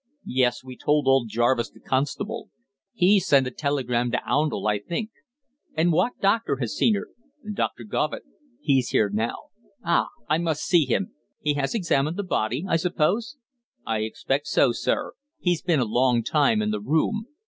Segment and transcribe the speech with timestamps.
[0.25, 2.49] "Yes, we told old Jarvis, the constable.
[2.91, 5.11] He's sent a telegram to Oundle, I think."
[5.75, 7.09] "And what doctor has seen her?"
[7.53, 8.23] "Doctor Govitt.
[8.61, 9.35] He's here now."
[9.85, 10.07] "Ah!
[10.27, 11.13] I must see him.
[11.39, 13.37] He has examined the body, I suppose?"
[13.85, 15.13] "I expect so, sir.
[15.37, 17.27] He's been a long time in the room."